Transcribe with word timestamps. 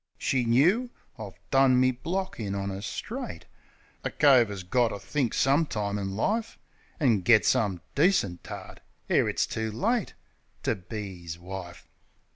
She 0.17 0.45
knoo. 0.45 0.89
I've 1.19 1.39
done 1.51 1.79
me 1.79 1.91
block 1.91 2.39
in 2.39 2.55
on 2.55 2.71
'er, 2.71 2.81
straight. 2.81 3.45
A 4.03 4.09
cove 4.09 4.49
'as 4.49 4.63
got 4.63 4.87
to 4.87 4.97
think 4.97 5.31
some 5.35 5.67
time 5.67 5.99
in 5.99 6.15
life 6.15 6.57
An' 6.99 7.21
get 7.21 7.45
some 7.45 7.81
decent 7.93 8.43
tart, 8.43 8.79
ere 9.11 9.29
it's 9.29 9.45
too 9.45 9.71
late, 9.71 10.15
To 10.63 10.73
be 10.75 11.23
'is 11.25 11.37
wife. 11.37 11.87